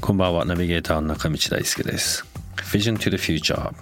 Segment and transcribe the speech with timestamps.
[0.00, 0.44] こんばんは。
[0.44, 2.26] ナビゲーターの中道大輔です。
[2.56, 3.72] Vision to the Future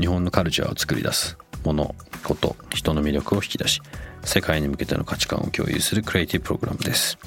[0.00, 1.36] 日本のカルチャーを作り出す。
[1.62, 3.82] ものこと人の魅力を引き出し
[4.24, 7.18] 世界に向けての価値観を共有するクリエイティブプログラムです。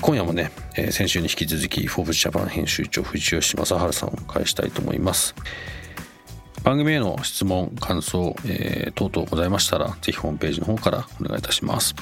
[0.00, 5.34] 今夜もね、えー、先週に引き続きフォーブスジャパン編集長藤吉正治さんをお迎えしたいと思います。
[6.64, 11.94] 番組への質問感想、えー、等々ございましたらぜひホームページの方からお願いいたします。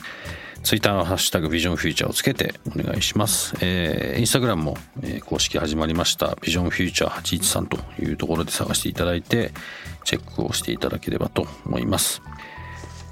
[0.64, 3.54] ツイッターのハッシュタグビジョンフューチャーをつけてお願いします。
[3.60, 9.52] えー、インスタグラムも、えー、公式始まりましたビジョンフューチャー813というところで探していただいて
[10.04, 12.22] チェックをしていただければと思います。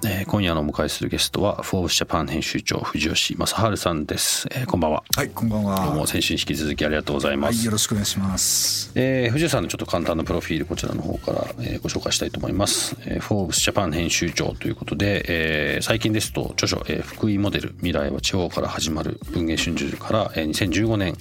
[0.04, 5.04] えー、今夜のお迎えするゲストはフォーブスジャパン編集長藤吉正治さんです、えー、こんばんは。
[5.14, 5.76] はいこんばんは。
[5.86, 21.16] どうも先週引き続きありがとうございます、はい、よろしくお願いします、えー、藤吉さんのちょっと簡単なプロフィールこちらの方から、えー、ご紹介したいと思います、えー、フォーブスジャパン編集長ということで、えー、最近ですと著書、えー、福井モデル未来は地方から始まる文藝春秋から、えー、2015年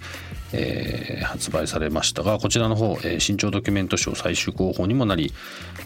[0.54, 5.34] えー、発売されましたがこちらの方、えー、新潮ドキュメント賞最終候補にもなり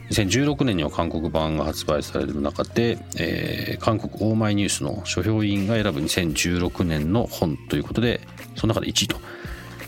[0.09, 8.21] 2016年には韓国版が発売される中で、えー、韓国オーマイニュースの書評委員が選ぶ2016年の本ということで
[8.55, 9.17] その中で1位と。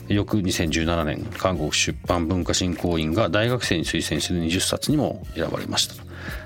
[0.08, 5.94] 翌2017年韓国出版文化振興員が大学生に推薦する20冊にも選ばれました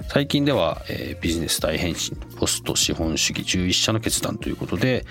[0.08, 5.06] 最近では、えー、ビジネス大変身ポスト資本主義11社の決断ということで、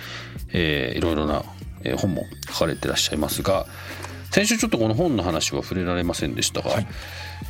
[0.51, 1.43] えー、いろいろな
[1.83, 3.65] え本も書かれてらっしゃいますが
[4.31, 6.87] 先週ちょっとこの本の話は触れられませんでしたが、はい、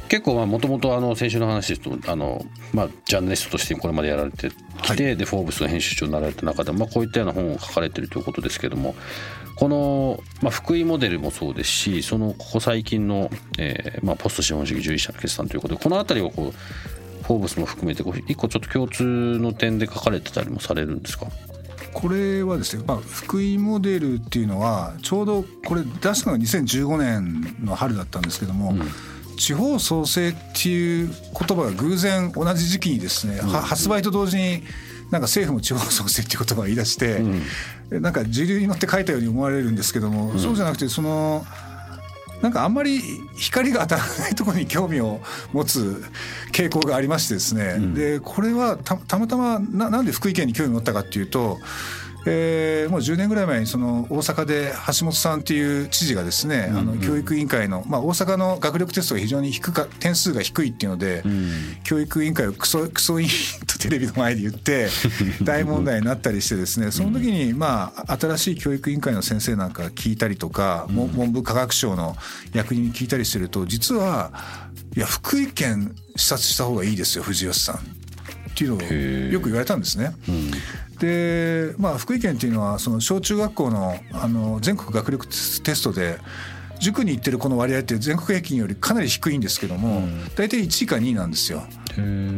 [0.09, 2.43] 結構もともと先週の話ですとあの、
[2.73, 4.49] まあ、ジャーナリストとしてこれまでやられて
[4.81, 8.95] きて、はい、で「フォーブス」の編集長になられた中で、まあ、こういったような本を書かれてるということですけども
[9.57, 21.27] この、まあ、福井モデルもそうですしそのここ最近の、えーまあ、ポスト資本主義従事者の決算ということでこの辺りをこうフォーブスも含めて一個ちょっと共通の点で書かれてたりもされるんですか？
[21.93, 34.63] これはですね、まあ、福井モデルっていうのはちょうどこれ出したのが2015年の春だったんですけども、うん、地方創生っていう言葉が偶然同じ時期にですね、うん、発売と同時に
[35.11, 41.45] なんか政府も地方創生っていう言葉を言い出して、うん、なんか時流に乗って書いたように思われるんですけども、そうじゃなくてその。
[42.41, 42.99] なんかあんまり
[43.35, 45.21] 光が当たらないところに興味を
[45.53, 46.03] 持つ
[46.51, 51.59] 傾向がありましてですね、うん、でこれはたまたまななんで福井県に興味を持ったかっていうと
[52.25, 61.49] えー、もう10年ぐらい前にその大阪で橋本さんっていう知事がですね、うんうん、あの教育委員会の、まあ、大阪の学力テストが非常に低か点数が低いっていうので、うん、
[61.83, 63.29] 教育委員会をクソ クソ委員
[63.65, 64.89] とテレビの前で言って
[65.41, 72.15] 大問題になったりしてですねその時にまあ新しい教育委員会の先生なんか聞いたりとか、うん、文部科学省の
[72.53, 74.31] 役人に聞いたりしてると実は
[74.95, 78.00] いや福井県視察した方がいいですよ藤吉さん
[78.51, 78.81] っていうのを
[79.31, 80.13] よく言われたんですね。
[80.27, 80.51] うん
[80.99, 86.19] で、まあ、福井県っていうのはその小中学校のあの全国学力テストで
[86.79, 91.63] 塾に行ってるこの割合って全国平均よりかなり低いんですけども、大体1位か2位なんですよ。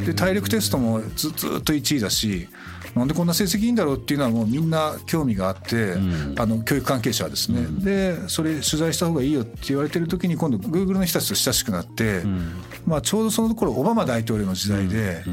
[0.06, 2.47] で体力テストもずずっと1位だし
[2.95, 12.51] なんでこんな成績いいんだろうっていうのはもうみんな興味があって、うん、あの教育関係者はですね、うん、でそれ取材した方がいいよって言われてる時に今度グーグルの人たちと親しくなって、うん、
[12.85, 15.24] まあ、ちょうどその頃オバマ大統領の時代で、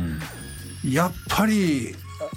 [0.85, 1.95] やっぱり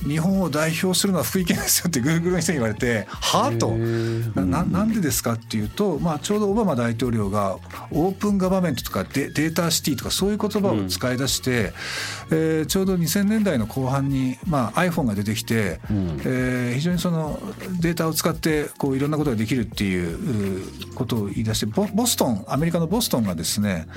[0.07, 3.71] 日本を代表するのは福井県ですよってグーグルの人に言われてはあと。
[3.71, 7.57] ななんでですかっていうと、まあ、ちょうどオバマ大統領が
[7.91, 11.73] オープンガバメントとかデデータシティとかそういう言葉を使い出して、うん、
[12.33, 17.39] えー、ちょうど2000年代の後半に、まあ、iPhone が出てきて、うん、えー、非常にその
[17.79, 23.87] データを使ってこういろんなことができるっていうことを言い出してボボストンアメリカのボストンがですね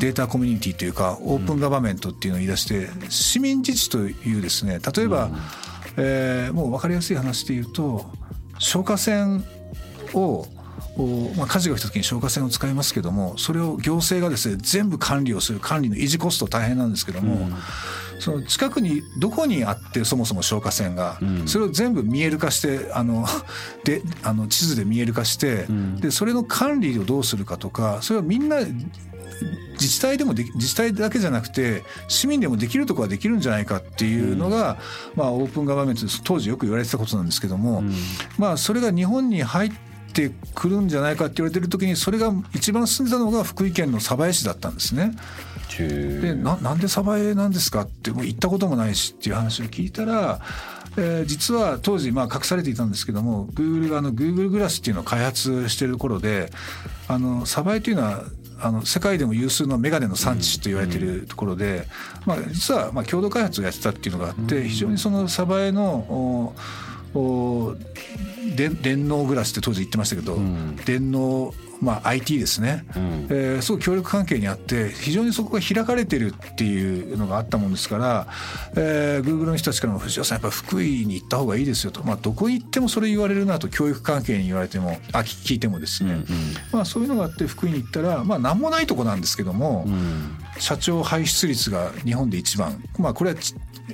[0.00, 5.30] データコミュニティというかオープンガバメントっていうのを言い出して市民自治というですね例えば、
[5.96, 8.06] えー、もう分かりやすい話で言うと
[8.58, 9.44] 消火栓
[10.14, 10.46] を
[11.36, 17.54] まあ、火事が起きた時に消火栓を使いますけどもそれを行政がですね全部管理をする管理の維持コスト大変なんですけども、うん、
[18.18, 23.26] その近くにどこにあってそもそも消火栓が、うん、それを全部見える化してあの
[23.84, 28.60] であの地図で見える化して、うん、でそれの管理をどうするかとかそれをみんな
[29.72, 34.78] 自治体でもで自治体だけじゃなくて市民でもできるところはできるんじゃないかっていうのが、
[35.14, 37.82] まあ、オープンガバメント当時よく言われてたことなんですけども、
[38.38, 39.72] まあ、それが日本に入っ
[40.16, 45.12] てくるんじゃないかって言われてる時にそれが一番進んでたのが福井県の鯖江市だったんですね。
[45.78, 50.40] でななんで鯖江なんですかってもう行ったこともないしっていう話を聞いたら
[50.98, 56.50] えー、実は当時まあ隠されていたんですけども Google があの Google グラスっていうのを開発している頃で
[57.06, 58.24] あの鯖江というのは
[58.60, 61.86] あの世界でも有数のメガネの産地と言われているところで、
[62.24, 66.54] まあ、実はまあ共同開発をやってたっていうのがあって非常にその鯖江の
[67.14, 70.38] 電脳グラスって当時言ってましたけど、
[70.84, 78.26] 電脳まあ、IT ですね、うん、えー、すごく協力関係にあって非常にそこが開かれてるっていうのがあったもんですから、
[78.76, 86.24] えー、Google の人たちからも藤尾さんやっぱ福井に行った方がいいですよと、まあ、どこに行ってもそれ言われるなと教育関係に言われてもあ聞いてもですね、うんうん、
[86.72, 93.36] まあ、そういうのがあって福井に行ったら、まあ、何もないとこなんですけども、うん、社長輩出率が日本で一番、まあ、これは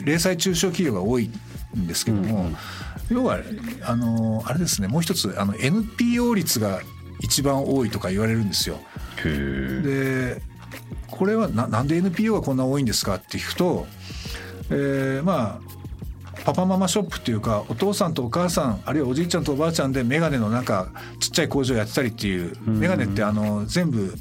[0.04, 1.30] 零細中小企業が多い
[1.76, 2.56] んですけども、うんうん、
[3.10, 3.38] 要は
[3.82, 6.80] あのあれですねもう一つあの NPO 率が
[7.20, 8.78] 一番多いとか言われるんですよ。
[9.22, 10.42] で
[11.10, 13.16] これはななんで NPO がこんな多いんですか？
[13.16, 13.86] って聞くと、
[14.70, 15.72] えー、まあ
[16.44, 20.88] パパママショップっていうかお父さんとお母さんあるいはおじいちゃんとおばあちゃんで眼鏡のなんか
[21.20, 24.14] ちっちゃい工場やってたりっていう眼鏡ってあの全部、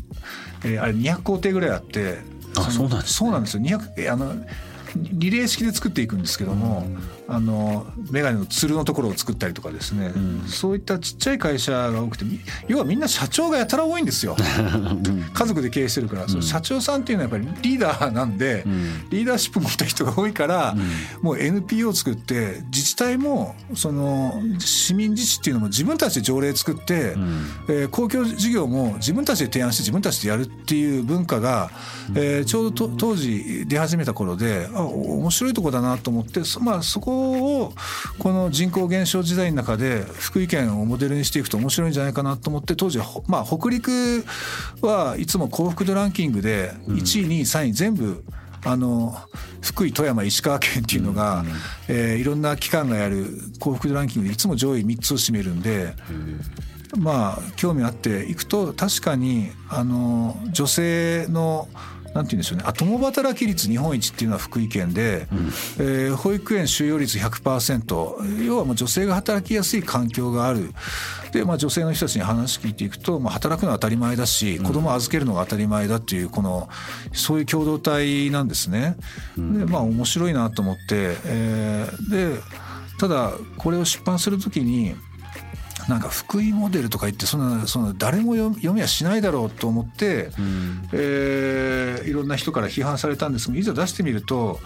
[0.63, 2.19] えー、あれ200工程ぐらいあって
[2.56, 3.63] あそうなんです、ね、そうなんですよ。
[3.63, 4.36] 200あの
[4.95, 6.86] リレー式で作っていくんですけども、
[7.31, 12.25] あの眼鏡のつるのところを作ったりとかですね、うん、そういったちっちゃい会社が多くて
[12.68, 14.36] 要はみんな社長がやたら多いんですよ。
[15.33, 20.75] 家族で経営してるから、うん、その社長さんっていうのはやっぱりリーダーなんで、うん、リーダーシップ持った人が多いから、
[21.22, 31.69] もう NPO を作って自治体もその市民自治っていうのも自分たちで条例作って、うん、えー、公共事業も自分たちで提案して自分たちでやるっていう文化が、
[32.16, 37.20] えー、ちょうど当時出始めた頃であ面白いとこだなと思ってまあそこを
[38.19, 44.25] この人口減少時代の中で福井県をモデルにしていくと面白いんじゃないかなと思って当時は、まあ、北陸
[44.81, 48.23] はいつも幸福度ランキングで1位2位3位全部
[48.63, 49.15] あの
[49.62, 51.44] 福井富山石川県っていうのが、
[51.88, 53.25] えー、いろんな機関がやる
[53.59, 55.94] 幸福度ランキングでいつも上位3つを占めるんで。
[56.97, 61.69] まあ興味あっていくと確かにあの女性の
[62.13, 62.63] なんて言うんでしょうね。
[62.66, 65.38] あ共働き率日本一っていうのは福井県で、うん、
[65.80, 70.74] えー、保育園収容率100%要はもう女性が働きやすい環境がある。
[71.31, 76.69] で、まあ、女性の人たちに話聞いていくと、まあ、働くのは当たり前だし子供を預けるのが当たり前だっていうこの
[77.13, 78.98] そういう共同体なんですね。
[79.38, 82.42] でまあ面白いなと思って、えー、で
[83.00, 84.96] ただこれを出版する時に
[85.88, 94.60] なんか福井モデルとか言ってそんなその誰も読みはしないだろうと思って、うん、えー、いろんな人から批判されたんですがいざ出してみると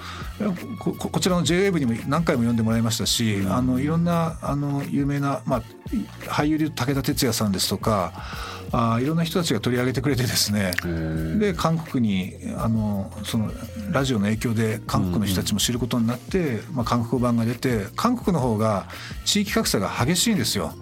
[0.80, 5.62] ここちらの JWEB にも何回も読んでもらいましたし、うん、あのいろんなあの有名な、まあ、
[6.28, 8.14] 俳優で武田鉄矢さんですとか
[8.72, 10.74] あいろんな人たちが取り上げてくれてですね
[11.40, 13.52] で韓国にあのその
[13.92, 18.88] ラジオの影響で韓国の人たちも知ることになって、まあ、韓国語版が出て韓国の方が
[19.24, 20.74] 地域格差が激しいんですよ。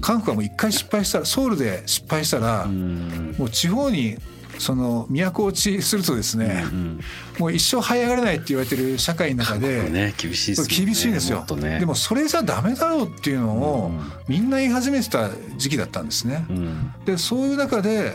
[0.00, 4.16] 韓国はもう一回失敗したらソウルで失敗したらもう地方に
[4.60, 7.00] その都落ちするとですね、うんうん、
[7.38, 13.90] もう一生這い上がれないって言われてる社会の中で、ね、厳しいですね厳しいですよ、ね、でもそれじゃダメだろうっていうのを
[14.28, 16.44] みんな言い始めてた時期だったんですね。
[16.50, 18.14] うん、でそういう中で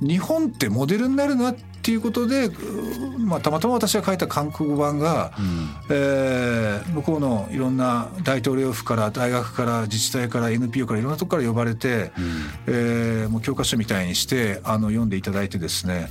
[0.00, 2.50] 日本ってモデルになるなっていうことで、
[3.16, 12.34] まあ、たまたま私が書いた韓国語版が、うん、えー、向こうのいろんな大統領府から大学から自治体から NPO からいろんなとこから呼ばれて、うん、
[12.66, 16.10] えー、もう教科書みたいにしてあの読んでいただいてですね、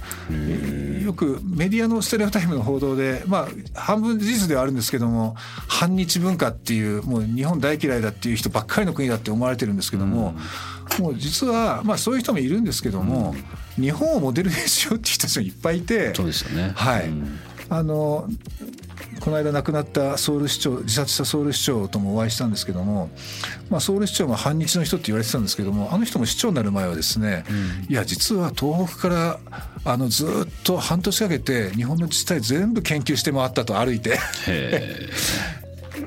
[1.03, 3.39] よくメディアのステレオタイムの報道で、ま
[3.75, 5.36] あ、半分事実ではあるんですけども
[5.67, 10.36] 反日文化っていうもう日本大嫌いだっていう人ばっかりの国だって思われてるんですけども。
[10.38, 13.36] うんもう実は、まあ、そういう人もいるんですけども、
[13.77, 17.39] うん、日本をモデルにしようっていう人たちもいっぱいいてそうですよね、はい、うん、
[17.70, 18.27] あの
[19.20, 23.10] この間亡くなったソウル市長自殺したソウル市長ともお会いしたんですけども、
[23.70, 29.39] まあ、ソウル市長も反日の人って言われてたんですけどもあの人も市長になる前はですね、うん、いや実は東北から
[29.86, 30.30] あのずっ
[30.63, 34.20] と半年かけて日本の自治体全部研究して回ったと歩いて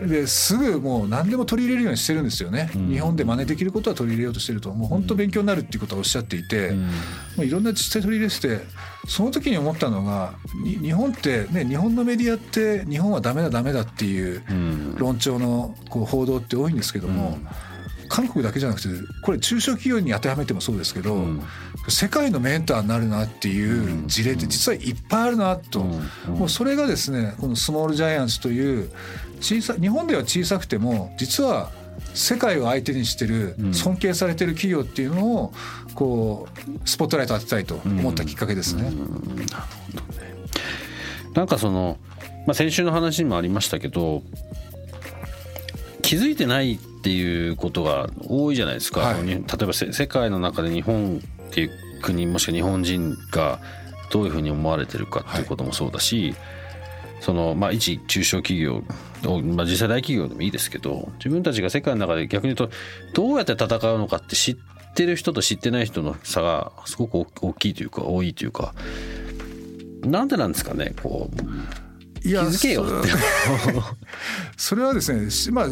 [0.06, 6.90] ですぐもう何でも取り入れるようにしてるんですよね、うん、日本で真似できることは取り入れようとしてるともう本当勉強になるっていうことはおっしゃっていて、うん、も
[7.38, 8.64] ういろんな自治体取り入れてて
[9.06, 14.42] その時に思ったのが日本ってね日本のメディアって日本はダメだダメだっていう
[14.96, 17.38] 論調のこう報道って多いんですけども、
[18.08, 18.88] 韓国だけじゃなくて
[19.22, 21.42] これ中小企業に当てはめてもそうですけど、うん。
[21.88, 25.80] 世界のメンターになるなっていう事例って実はいっぱいあるなと、
[26.26, 28.90] もうそれがですねこのスモールジャイアンツという
[29.40, 31.70] 小さ日本では小さくても実は
[32.14, 35.52] 世界を相手にしてる尊敬されてる企業っていうのを
[35.94, 36.48] こ
[36.84, 38.90] うスポットライト当てたいと思ったきっかけですね。
[41.34, 41.98] なんかその、
[42.46, 44.22] まあ、先週の話にもありましたけど
[46.02, 49.26] 気づいてないっていうことが多いじゃないですか、はい。
[49.26, 51.70] 例えばせ世界の中で日本っていう
[52.02, 53.60] 国もしくは日本人が
[54.10, 56.34] どういうふうに思われてるかっていうこともそうだし、
[57.20, 58.82] そのまあ一中小企業
[59.26, 62.74] をまあ、実際大企業でもいいですけど自分たちが世界の中で逆に言うと
[63.14, 64.56] どうやって戦うのかって知っ
[64.94, 68.74] てる人と知ってない人の差がすごく大きいというか多いというか
[70.02, 71.87] なんでなんですかねこう
[72.28, 72.84] 気づけよ。
[72.84, 73.08] って
[74.56, 75.68] それはですね、しまあ、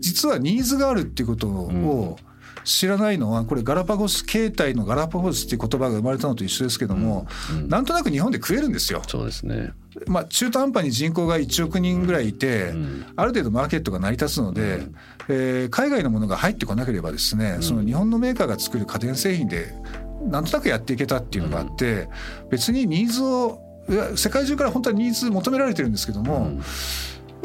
[0.00, 2.18] 実はニーズがあるっていうことを
[2.64, 7.26] 知らないのはこれガラパゴス形態のガラパゴスっていう言葉が生まれたのと一緒ですけども、
[7.66, 9.02] なんとなく日本で食えるんですよ。
[9.06, 9.72] そうですね。
[10.06, 12.74] まあ、中途半端に人口が1億人ぐらいいて、
[13.16, 14.82] ある程度マーケットが成り立つので、
[15.28, 19.74] えー海外のものが入ってこなければですね、その日本のメーカーが作る家電製品で
[20.26, 22.08] なんとなくやっていけたっていうのがあって、
[22.50, 23.60] 別にニーズを
[24.16, 26.50] 世界中から本当はニーズ求められてるんですけども、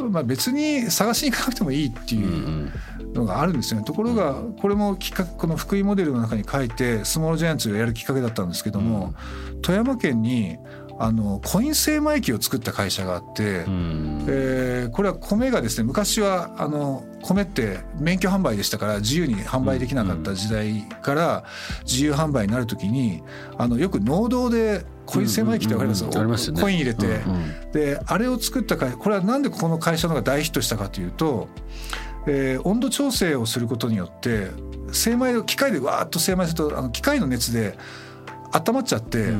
[0.09, 2.71] まあ、別に探しに行かなくてもいいっていう
[3.13, 3.85] のがあるんですよね。
[3.85, 9.13] ところがこれもきっかけこの福井モデルの中に書いてスモールジャイアンツをやるきっかけだったんですけども、
[9.61, 10.57] 富山県に
[10.99, 13.65] あのコイン精米機を作った会社があって、
[14.27, 21.45] えーこれは米がですね昔はあの米って免許販売でしたから自由に販売できなかった時代から
[21.85, 23.23] 自由販売になる時に
[23.57, 26.53] あのよく農道でコイン精米機ってわかります？
[26.53, 27.71] コイン入れて、うんうん。
[27.71, 31.47] であれを作った会これはなんでこの会社の方が大ヒットしたかというと、
[32.27, 34.47] えー温度調整をすることによって
[34.91, 37.77] 精米を機械でわーっと精米するとあの機械の熱で
[38.53, 39.33] 温まっちゃって、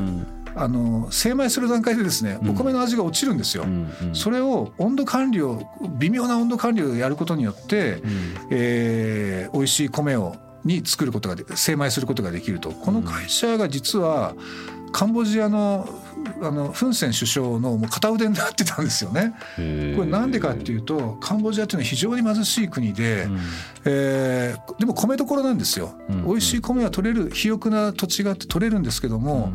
[0.56, 3.64] あの精米する段階でですねお米の味が落ちるんですよ。
[4.12, 5.62] それを温度管理を
[5.98, 8.02] 微妙な温度管理をやることによって、
[8.50, 12.70] えー美味しい米をに作ることがで精米することができると。
[12.70, 14.34] この会社が実は
[14.94, 15.88] カンボジアの
[16.40, 19.34] あのフン・セン首相のもう片腕になってたんですよね。
[19.96, 23.26] これなんでかっていうとカンボジアっていうのは非常に貧しい国で、
[23.84, 25.94] えーでも米どころなんですよ。
[26.08, 29.52] 美味しい米は取れる肥沃な土地があって取れるんですけども、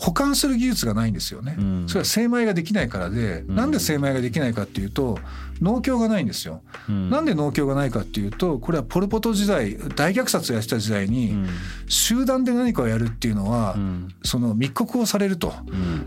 [0.00, 1.56] 保管する技術がないんですよね。
[1.86, 5.18] それは精米ができないからで、なんで精米ができないかっていうと
[5.60, 6.62] 農協がないんですよ。
[6.88, 11.36] なんで農協がないかっていうとこれはポル・ポト時代大虐殺をやってた時代に、
[11.86, 13.76] 集団で何かをやるっていうのは、
[14.24, 15.52] その密告をされると。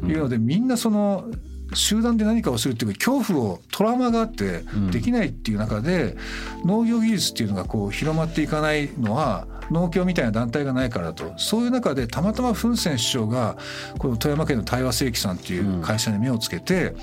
[0.08, 1.30] いうので、みんなその
[1.76, 6.18] 集団で何かをするっていう恐怖をトラウマがあってできないっていう中で、
[6.66, 11.34] 農業技術っていうのがこう広まっていかないのは農協みたいな団体がないからだと。
[11.38, 13.58] そういう中でたまたまフン・セン首相が
[13.98, 16.94] この富山県の対話世紀さんっていう会社に目をつけて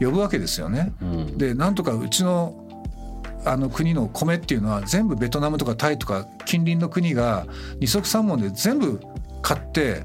[0.00, 0.92] 呼ぶわけですよね。
[1.36, 2.54] でなんとかうちの
[3.44, 7.46] あの国の米っていうのは全部ベトナムとかタイとか近隣の国が
[7.78, 9.00] 二足三門で全部
[9.40, 10.04] 買って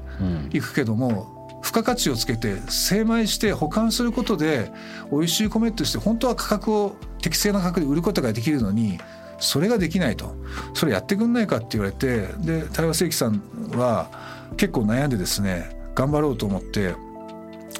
[0.52, 4.70] いくけども、付加価値をつけて精米して保管することで
[5.10, 8.98] 美味しい米として本当は価格を適正な価格で売ることができるのに
[9.38, 10.34] それができないと
[10.74, 14.10] それやってくんないかって言われてで対話世紀さんは
[14.56, 16.94] 結構悩んでですね頑張ろうと思って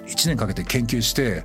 [0.06, 1.44] 1年かけて研究して、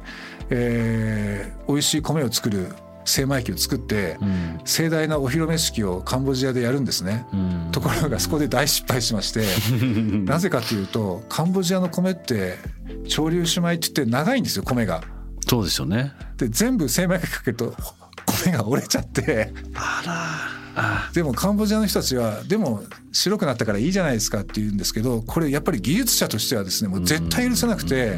[0.50, 2.68] えー美味しい米を作る
[3.06, 4.18] 精米機を作って、
[4.66, 7.26] 盛大なお披露目式をカンボジアでやるんですね。
[7.72, 9.46] ところがそこで大失敗しまして
[10.26, 12.58] なぜかというとカンボジアの米って
[13.08, 15.02] 潮流酒米って言って長いんですよ米が。
[15.48, 16.12] そうですよね。
[16.38, 17.74] で全部精米機かけると
[18.46, 19.54] 米が折れちゃって。
[21.14, 28.18] でもカンボジアの人たちはでも白くなったからいいじゃないですかって言うんですけどこれやっぱり技術者としてはですねもう絶対許せなくて。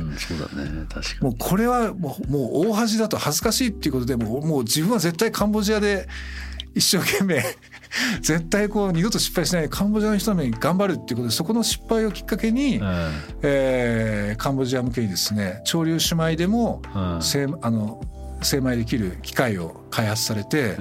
[1.21, 6.07] もうこれはもうもう大恥だと恥ずかしいっていうことでもうもう自分は絶対カンボジアで
[6.75, 7.43] 一生懸命
[8.21, 12.81] 絶対こう二度と失敗しないカンボジアの人のために頑張るっていうことでそこの失敗をきっかけに、に。
[13.41, 17.21] えーカンボジア向けにですね潮流姉妹でもうん。
[17.21, 18.01] 精あの
[18.43, 20.75] 精米できる機械を開発されて、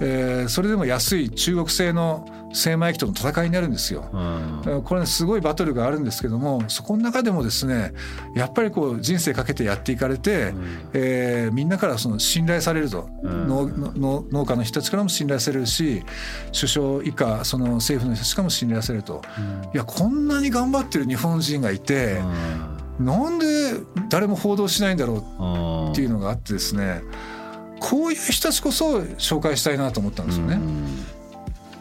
[0.00, 4.08] えーそれでも安い中国製の精米機との戦いになるんですよ。
[4.84, 7.92] これねすごいバトルがあるんですけどもそこの中でもですね
[8.34, 10.54] やっぱりこう人生かけてやっていかれて、
[10.92, 13.48] えーみんなからその信頼されると、ん。
[13.48, 16.02] 農農農家の人たちからも信頼されるし
[16.52, 19.22] 首相以下その政府の人たちからも信頼されると、
[19.74, 22.20] いやこんなに頑張ってる日本人がいて、
[22.98, 23.46] なんで
[24.08, 25.20] 誰も報道しないんだろう
[25.94, 27.02] っていうのがあってですね
[27.78, 30.58] こういう人たちこそ紹介したいなと思ったんですよね。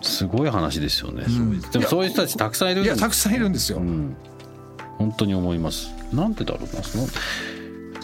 [0.04, 4.16] すごい話ですよね、うん、でもそういう人たちたくさんいるいやたくさんいるんですよ、うん、
[4.98, 5.92] 本当に思います。
[6.12, 7.08] なんでだろうなその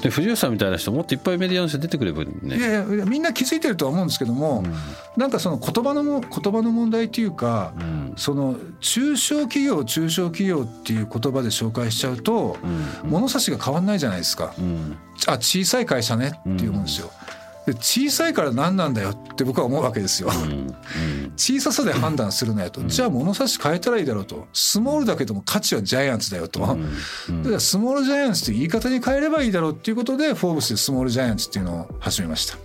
[0.01, 2.57] で藤吉さんみたいな人もっといっぱいメディアの人出てくればね。
[2.57, 4.73] いやいやみんな気づいてるとは思うんですけども、うん、
[5.17, 12.57] なんかその言葉のも言葉の問題っていうか、うん、その中小企業中小企業っていう言葉で紹介しちゃうと、
[13.03, 17.11] うん、物差しが変わんないじゃないですか、うん、あ小さい会社ねっていうもんですよ。
[17.71, 20.29] で小さいから何なんだよって僕は思うわけですよ。
[21.37, 24.47] 小ささで判断するなよと、じゃあ物差し変えたらいいだろうと。
[24.53, 26.75] スモールだけども価値はジャイアンツだよと、だか
[27.51, 32.55] らスモールジャイアンツって言い方に変えればいいだろうっていうことでフォーブスでスモールジャイアンツっていうのを始めました。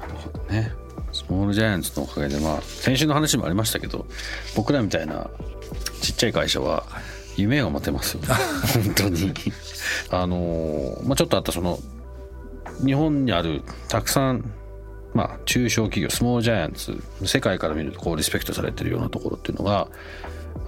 [0.00, 0.72] なるほどね。
[1.12, 4.06] スモールジャイアンツのおかげでまあ先週の話もありましたけど
[4.54, 5.30] 僕らみたいな
[6.00, 6.84] ちっちゃい会社は
[7.36, 8.28] 夢が持てますよね。
[8.84, 9.32] 本当に。
[10.10, 11.78] あのまあちょっとあったその
[12.84, 14.52] 日本にあるたくさん
[15.14, 19.88] まあ中小企業スモールジャイアンツ世界から見るとこうリスペクトされてるようなところっていうのが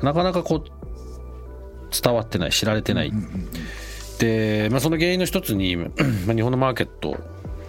[0.03, 0.65] なかなかこう
[1.91, 3.13] 伝わってない知られてない、
[4.19, 5.87] で、まあ、その原因の一つに、ま
[6.31, 7.17] あ、日本のマーケット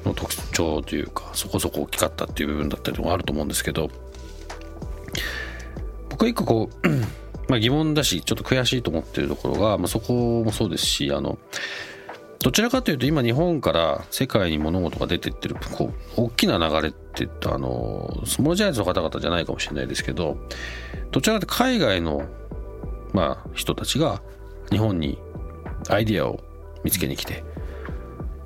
[0.06, 3.90] の特徴というかそこそこ大きかったっていう部分だったりもあると思うんですけど
[6.10, 6.90] 僕は一個こう
[7.50, 11.38] まあ疑問だしちょっと悔しいと思ってるところが、まあ、そこもそうですしあの
[12.40, 20.38] どちらかというと今日本から世界に物事が出てってるこう大きな流れってあのスモールジャイアンツの方々じゃないかもしれないですけど
[21.12, 22.24] どちらかというと海外の、
[23.12, 24.22] まあ、人たちが
[24.72, 25.20] 日本に
[25.90, 26.40] アイディアを
[26.86, 27.44] 見つけに来て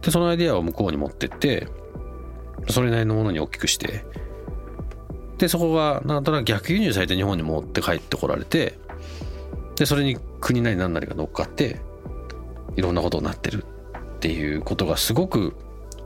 [0.02, 1.68] でそのアイディアを向こうに持ってって
[2.70, 4.06] それなりのものに大きくして
[5.38, 8.80] でそこがなんとなく逆輸入されて日本に持って帰ってこられて
[9.76, 11.80] でそれに国なり何なりが乗っかって
[12.76, 13.66] いろんなことになってる。
[14.24, 15.54] っていうことがすごく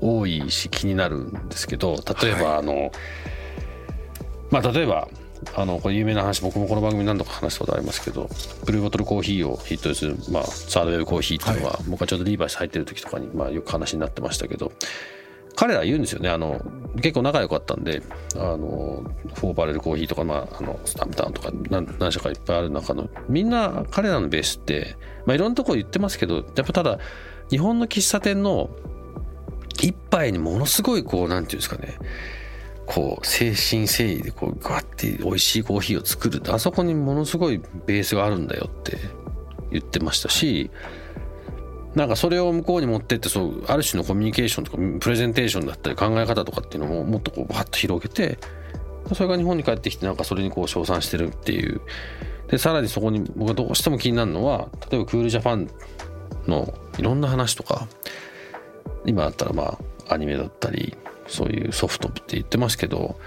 [0.01, 2.91] 多いし気になるんですけど例えばあの、はい、
[4.49, 5.07] まあ例えば
[5.53, 8.27] あのこれ有名な話僕もこの番組何度か話したことありますけど
[8.65, 14.71] ブルーボトルコーヒーをヒットする、まあ、サードウェブコーヒーっていうのは、はい、僕はちょうどリーバイス入ってる時とかに、まあ、よく話になってましたけど
[15.55, 16.59] 彼ら言うんですよねあの
[16.95, 18.01] 結構仲良かったんで
[18.35, 19.03] あの
[19.35, 26.99] フォーバレルコーヒーとか、まあ、あのスタンプタウンとか何何社かいっぱいある中のみんな彼らのベースって、まあ、いろんなとこ言ってますけどやっぱただ
[27.49, 28.69] 日本の喫茶店の
[29.81, 31.97] 一杯にものすごいこうなんていうんですかね。
[32.85, 36.41] こう精神誠意でこうガッて美味しいコーヒーを作る。
[36.51, 38.97] あそこにものすごいベースがあるんだよって
[39.71, 40.71] 言ってましたし
[41.95, 48.37] なんかそれを向こうに持ってってそうある種のコミュニケーションとかプレゼンテーションだったり考え方とかっていうのももっとこうバッと広げて
[49.13, 51.81] それが日本に帰ってきてなんかそれにこう称賛してるっていう。
[52.49, 55.69] でさらにそこに僕がどうしても気になるのは例えばクールジャパン
[56.47, 57.87] のいろんな話とか
[59.05, 59.77] 今だったらま
[60.09, 60.95] あアニメだったり
[61.27, 63.19] そういうソフトって言ってますけど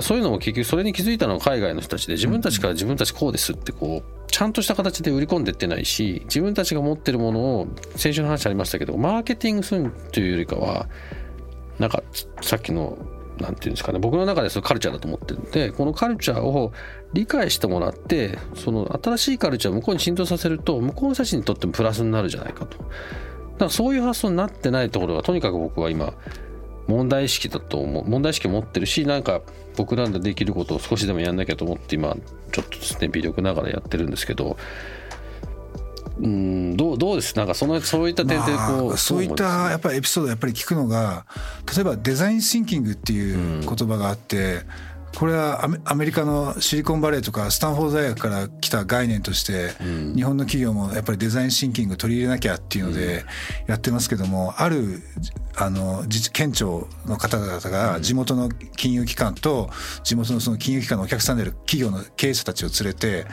[0.00, 10.88] そういうのも結局それに気づいたのは海外の人たちで自分たちから自分たちこうですってこうちゃんとした形で売り込んでってないし自分たちが持ってるものを先週の話ありましたけどマーケティングするというよりかは
[11.78, 12.02] なんか
[12.40, 12.96] さっきの
[13.38, 16.72] なんていうんですかね僕の中でそれカルチャーだと思ってるんでこのカルチャーを
[17.12, 22.78] 理解してもらってその新しいカルチャーを向こうに浸透させると向こうの人たちにとってもプラスになるじゃないかと。
[22.78, 26.14] だからそういう発想になってないところがとにかく僕は今
[26.86, 29.42] 問題意識だと思う問題意識を持ってるしなんか
[29.76, 32.16] 僕らでできることを少しでもやんなきゃと思って今
[32.50, 34.56] ちょっとですね微力ながらやってるんですけど
[36.22, 37.36] うんどうどうです？
[37.36, 41.26] なんかそのそういった点でこう、まあ、そういったやっぱりエピソードやっぱり聞くのが
[41.74, 49.70] 例えばデザインシンキングっていう言葉があって、うんこれはアメリカのシリコンバレーとかスタンフォード大学から来た概念として、
[50.14, 53.24] 日本の企業もやっぱりデザインシンキング取り入れなきゃっていうので
[53.66, 55.02] やってますけども、ある
[55.54, 59.70] あの県庁の方々が地元の金融機関と
[60.02, 63.26] 地元のその金融機関のお客さんである企業の経営者たちを連れて、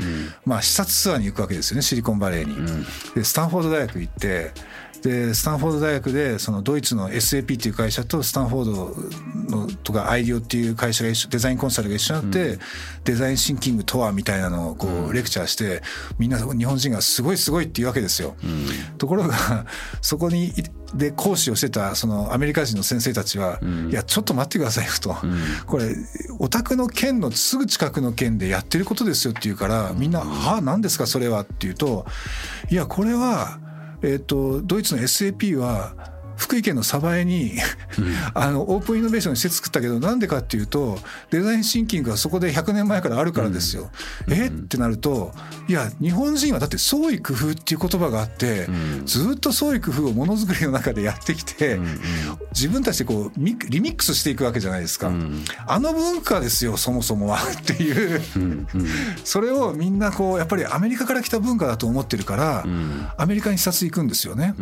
[0.46, 2.86] まあ視察ツアーに行くわけですよねシリコンバレーに。
[3.16, 4.52] でスタンフォード大学行って
[5.02, 12.60] でスタンフォード大学でそのドイツの SAP っていう会社とスタンフォードのとかアイディオっていう会社が一緒デザインコンサルが一緒になって、うん、
[13.06, 15.82] デザインシンキングとはみたいなのをこうレクチャーして
[16.18, 18.36] みんな日本人がすごいすごいっていうわけですよ。
[18.44, 19.66] うん、ところが
[20.02, 20.54] そこに
[20.94, 25.16] で講師をしてたそのアメリカ人の先生たちは、うん、いやちょっと待ってくださいよと、
[25.68, 25.96] これ
[26.40, 32.06] お宅の県のすぐ近くの県でやってることですよって言うからみんな「はあ何ですかそれは」って言うと
[32.70, 33.60] いやこれは
[34.02, 35.94] えーと、ドイツの SAP は
[36.40, 37.60] 福井県の鯖江に
[38.34, 40.98] あのオープンイノベーションの施設作ったけどなんでかっていうと
[41.30, 43.92] デザインシンキングがそこで100年前からあるからですよ。
[44.30, 44.48] え？
[44.48, 45.34] ってなると
[45.68, 48.68] いや日本人はだって創意工夫っていう言葉があって
[49.06, 51.78] ずっと創意工夫をものづくりの中でやってきて
[52.54, 55.12] 自分たちでこうリミックスしていくわけじゃないですか。
[55.68, 58.22] あの文化ですよそもそもはっていう。
[59.24, 62.66] それをみんなこうやっぱりアメリカから来た文化だと思ってるから
[63.18, 64.54] アメリカに視察行くんですよね。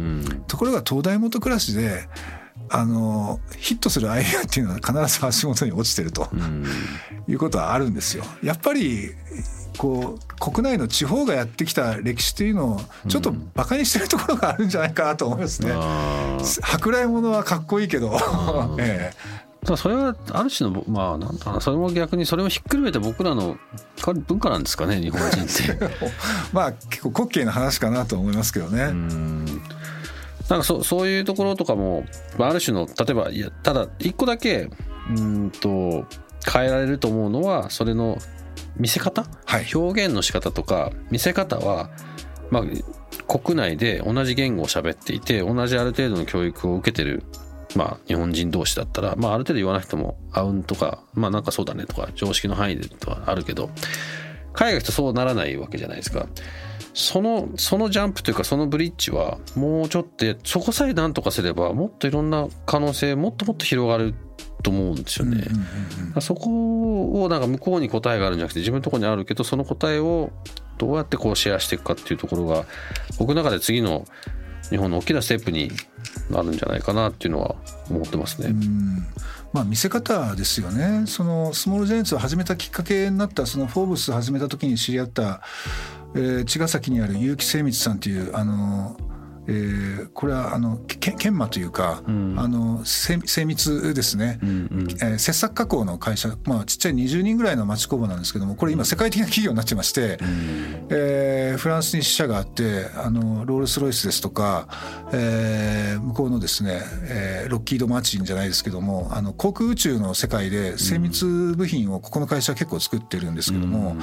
[0.48, 2.08] ところが東大元暮らしで
[2.70, 6.28] あのヒットするアイデアっていうのは必ず足元に落ちてると、
[7.28, 8.24] いうことはあるんですよ。
[8.44, 9.12] やっぱり
[9.78, 15.72] こう国内の地方がやってきた歴史というのをちょっとバカにしてるところがあるんじゃないかなと思いますね。
[16.62, 18.18] 舶来物はかっこいいけど、
[18.80, 19.14] え
[19.66, 23.58] え、それはある種のまあなんだなそれも逆にそれをひっくるめて僕らの
[24.28, 25.90] 文化なんですかね日本人って。
[26.54, 28.94] まあ結構滑稽な話かなと思いますけどね
[30.50, 32.06] なんかそそういうところとかも、
[32.38, 34.70] まあ、ある種の例えばいやただ一個だけ
[35.10, 36.06] うんと
[36.52, 38.18] 変えられると思うのはそれの
[38.78, 41.90] 見せ方、はい、表現の仕方とか見せ方は、
[42.52, 42.64] まあ、
[43.40, 47.24] 国内で同じ言語を喋っていて同じある程度の教育を受けてる
[47.76, 53.70] まあ、日本人同士だったら、まあ、ある程度言わなくても、あうんとか、まあ、なんかそうだねとか、常識の範囲でとかあるけど、
[54.54, 56.28] 海外とそうならないわけじゃないですか。
[56.98, 64.16] その、そのジャンプというか、そのブリッジは、もうちょっと、そこさえ何とかすれば、もっといろんな可能性、もっともっと広がる
[64.64, 65.46] と思うんですよね。
[66.22, 70.32] そこをなんか向こうに答えがあるんじゃなくて自分のところにあるけどその答えを
[70.80, 72.66] どうやってこうシェアしていくかっていうところが
[73.20, 74.06] 僕の中で次の
[74.72, 75.72] 日本の大きなステップに
[76.32, 77.56] なるんじゃないかなっていうのは
[77.90, 78.54] 思ってますね。
[79.54, 85.42] まあ、見せ方ですよねそのスモールジェネッツを始めたきっかけになったそのフォーブス始めた時に知り合った、
[86.15, 88.98] えー、茅ヶ崎にある結城精密さんっていうあの
[89.48, 104.67] えー、これはあの研磨というか、うん、あの精密ですね、うんうん、えー、切削加工の会社、まあ、ちっちゃい20人ぐらいの町工場なんですけどもこれ今世界的な企業になってまして、うん、えー、フランスに支社があってあのロールス・ロイスですとか、
[105.13, 114.00] えー、向こうのですね、えー、ロッキード・マーチンじゃないですけどもあの航空宇宙の世界で精密部品をここの会社は結構作ってるんですけども、うん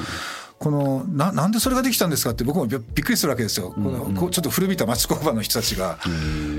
[0.65, 5.99] このななんでそれができたんですかって僕もびっくりするわけですよ、このちょっと古びた町工場の人たちが。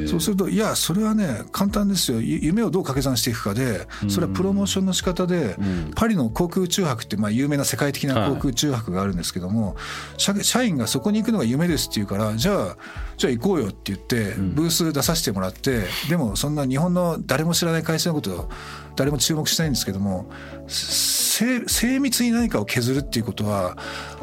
[0.07, 2.21] そうするといやそれはね簡単ですよ。
[2.21, 5.57] 夢をどう掛け算していくかでそれはプロモーションの仕方で、
[5.95, 9.75] パリの航空宇宙博ってまあ有名な世界的な航空宇宙博があるんですけども、
[10.17, 12.77] 社員がそこに行くのが夢ですって言うからじゃあ
[13.17, 18.49] じゃあ行こうよって言ってブース出させてもらって、でもそんな日本の誰も知らない会社のこと
[18.95, 20.29] 誰も注目しないんですけども
[20.67, 23.77] 精密に何かを削るっていうことは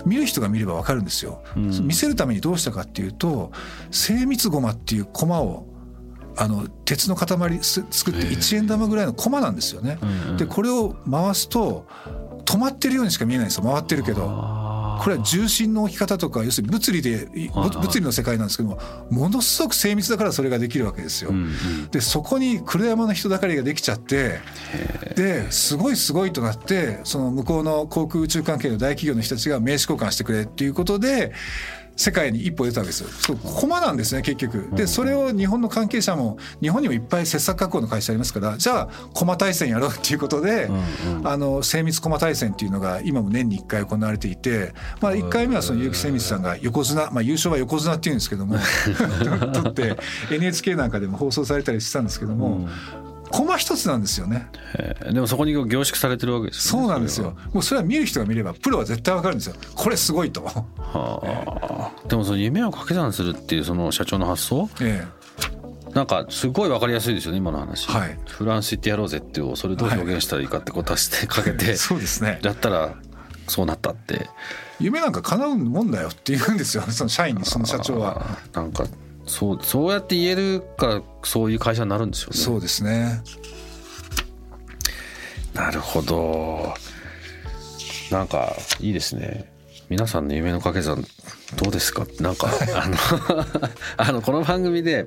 [0.06, 1.42] 見る人が見れば分かるんですよ。
[1.56, 3.52] うん、見せるためにどうしたかっていうと
[3.90, 5.66] 精密ゴマっていうコマを
[6.36, 7.28] あの鉄の塊
[7.62, 9.98] 作って1円玉ぐらいのコマなんですよね。
[10.38, 11.86] でこれを回すと
[12.44, 14.61] 止まってるようにしか見えないんですよ回ってるけど。
[15.00, 18.78] これは重心の置き方とか要するに物理で物理の世界なんですけども
[19.10, 21.32] ものすごく精密だからそれができるわけですよ。
[21.90, 24.40] でそこに黒山の人だかりができちゃって
[25.14, 31.32] ですごいすごいとなってその向こうの航空宇宙関係の大企業の人たちが名刺交換してくれっていうことで
[31.96, 33.08] 世界に一歩出たわけですよ。
[33.08, 34.68] そう駒なんですね結局。
[34.74, 48.56] でそれを日本の関係者も日本にもいっぱい切削加工の会社ありますからじゃあ駒対戦やろうっていうことで、うんうん、あの精密駒対戦っていうのが今も年に1回行われていて、まあ、1回目はその結城精密さんが横綱、まあ、優勝は横綱っていうんですけども
[49.52, 49.96] 取って
[50.30, 52.68] NHK なんかでも放送されたりしてたんですけども。
[53.06, 54.46] うんコマ一つなんですよね。
[55.10, 56.86] でもそこに凝縮されてるわけですよね。
[56.86, 57.34] そうなんですよ。
[57.52, 59.56] もうそれは見る人が見ればプロは絶対わかるんですよ。
[59.74, 60.44] これすごいと。
[60.44, 62.08] はあ。
[62.08, 64.68] でもその夢を掛け算するっていうその社長の発想？
[64.80, 65.22] ええ。
[65.94, 72.94] なんかすごいわかりやすいですよね今の話、はい、フランス行ってやろうぜっていうそれどう表現したらいいかってこう足してかけて、 そうですねやったら
[73.46, 74.30] そうなったって
[74.80, 78.84] 夢なんか叶うもんだよって言うんですよその社員にその社長はなんか
[79.32, 82.36] そうそうやって言えるからそういう会社になるんですよね。
[82.36, 83.22] そうですね。
[85.54, 86.74] なるほど。
[88.10, 89.50] なんかいいですね。
[89.88, 91.02] 皆さんの夢の掛け算
[91.56, 92.06] どうですか？
[92.20, 92.96] なんか あの
[93.96, 95.06] あのこの番組で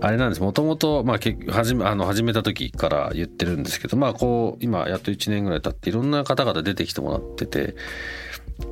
[0.00, 0.40] あれなんです。
[0.40, 1.04] もともと
[1.50, 7.74] 始めあの始めた時から言ってるんですけどまあこう今やっと1年ぐらい経っていろんな方々出てきてもらってて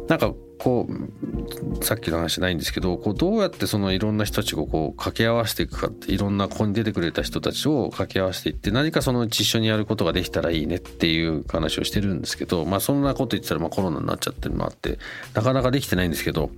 [0.08, 0.32] なんか
[0.66, 14.98] こうさっきの話ないんですけどこうどうやってそのいろんな人たちをこう掛け合わせていくかっていろんなここに出てくれた人たちを掛け合わせていって何かそのうち一緒にやることができたらいいねっていう話をしてるんですけどまあそんなこと言ってたらまあコロナになっちゃってるのもあって
[15.34, 16.50] なかなかできてないんですけど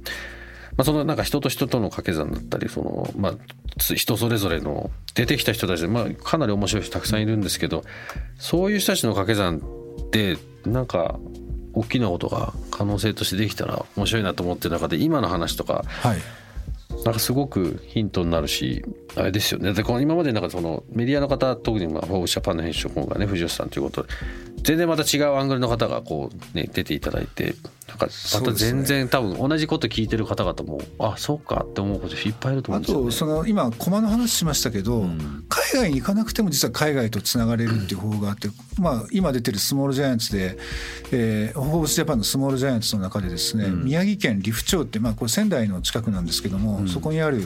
[0.79, 3.35] まあ、そのなんか人と人との掛け算だったりその、まあ、
[3.77, 7.83] 人それぞれの出てきた人たちで、まあ、かなり面白い人たくさんいるんですけど
[8.39, 11.19] そういう人たちの掛け算ってなんか
[11.79, 16.19] 大きなことが可能性としてできたら面白いなと思ってる中で今の話とか、はい、
[17.05, 18.85] なんかすごくヒントになるし
[19.19, 19.73] あれですよね。
[19.73, 24.09] でこの今までなんかそのメディアの方特にまあフォーブジャパンの編集本がね藤吉さんということで
[24.63, 27.55] 全然また違うアングルの方がこうね出ていただいて
[27.89, 40.59] なんかまた全然、ね、多分同じこと聞いてる方々もあそうかって思うこといっぱいいると思うんですよ、ね、あとその今駒の話しましたけど、うん、海外に行かなくても実は海外とつながれるっていう方法があって、まあ、今出てるスモールジャイアンツで、
[41.13, 47.43] えー、フォーブスジャパンのスモールジャイアンツの中でですね、うん、宮城県利府町って、まあ、これ仙台の近くなんですけども、うん、そこにある、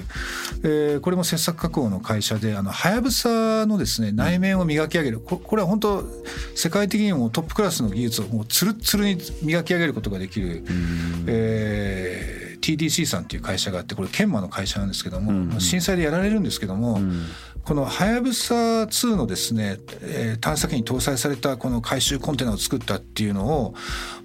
[0.65, 5.21] えー、これも切削加工の会社であのはやぶさのですね内面を磨き上げる。
[5.21, 6.05] ここれは本当
[6.57, 10.65] 世界的にもトップクラスの技術をもうつるつるに磨き上げることができる、
[11.29, 16.99] えー、TDC さんっていう会社があってこれ研磨の会社なんですけども、震災でやられるんですけども、
[17.65, 23.75] このはやぶさ2のですね、えー、探査機に搭載されたこの回収コンテナを作ったっていうのを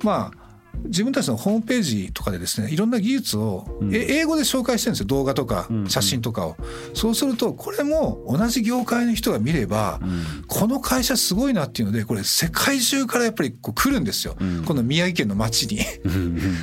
[0.04, 0.47] まあ
[0.86, 5.08] 自分たちのホームページとかでですねいろんな技術を、英語で紹介してるんですよ。
[5.08, 6.56] 動画とか写真とかを、
[6.94, 10.00] そうするとこれも同じ業界の人が見れば、
[10.48, 14.36] この会社すごいなっていうのでこれ世界中からやっぱりこう来るんですよ、
[14.66, 15.80] この宮城県の町に。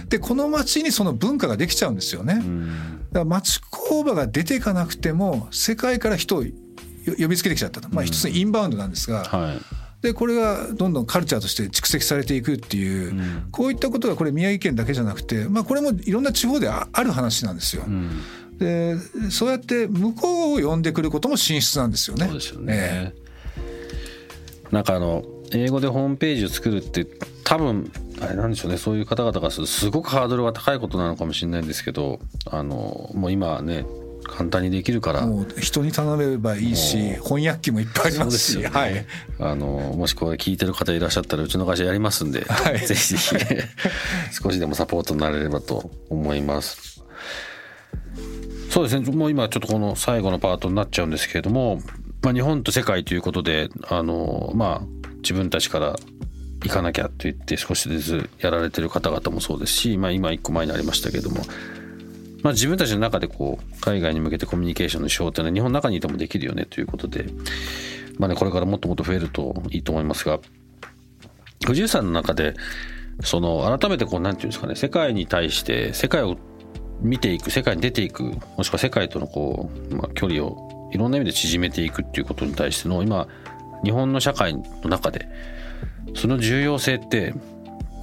[0.08, 2.34] でこの町にその文化ができちゃうんですよね。
[2.34, 2.44] だか
[3.20, 6.44] ら町工場が出ていかなくても世界から人を
[7.18, 9.24] 呼びつけてきちゃったと、まあ、一つのインバウンドなんですが。
[9.24, 17.84] はいでこれがどんどんカルチャーとして蓄積されていくっていう、うん、こういったことがこれ宮城県だけじゃなくて、まあ、これもいろんな地方である話なんですよ。
[17.86, 18.20] うん、
[18.58, 18.96] で
[19.30, 22.26] そうやって向こうを呼んでくることも進出なんですよね。
[22.26, 27.06] そうですよね、えー、なんかあの英語でホームページを作るって
[27.42, 27.90] 多分
[28.20, 28.76] あれなんでしょうね。
[28.76, 33.86] そういう方々がすごくハードルが高いことなのかもしれないんですけどあのもう今ね
[34.24, 35.26] 簡単にできるから。
[35.26, 39.06] もう人に頼めばいいし翻訳機もいっぱいありますし、ね、はい、
[39.38, 43.34] あのもしこれ聞いてる方いらっしゃったらうちの会社やりますんで、 はい、ぜひぜひ
[44.42, 47.02] 少しでもサポートになれればと思います。
[48.70, 49.10] そうですね。
[49.12, 51.80] もう今ちょっとこの最後のパートになっちゃうんですけれども、
[52.22, 55.96] まあ、日本と世界ということであのまあ自分たちから
[56.64, 61.42] 行かなきゃと言って少しずつやられてる方々もそうですし、まあ、今一個前にありましたけれども
[62.44, 67.24] まあ、自分たちの中でこう海外に向けてコミュニケーションの手法っていうのは日本の中にいてもできるよねということで、
[68.18, 70.38] まあね、これからもっともっと増えるといいと思いますが
[71.64, 72.54] 藤井さんの中で
[73.22, 76.36] その改めてこうなんていうんですかね世界に対して世界を
[77.00, 78.24] 見ていく世界に出ていく
[78.58, 83.26] もしくは世界とのこう、まあ、距離をいろんな意味で縮めていくっていうことに対しての今
[83.84, 85.26] 日本の社会の中で
[86.14, 87.32] その重要性って